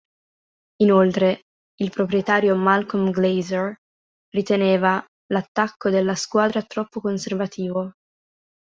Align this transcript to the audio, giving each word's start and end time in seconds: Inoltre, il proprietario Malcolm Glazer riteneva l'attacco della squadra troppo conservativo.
Inoltre, 0.79 1.41
il 1.75 1.91
proprietario 1.91 2.55
Malcolm 2.55 3.11
Glazer 3.11 3.75
riteneva 4.33 5.05
l'attacco 5.27 5.91
della 5.91 6.15
squadra 6.15 6.63
troppo 6.63 6.99
conservativo. 7.01 7.93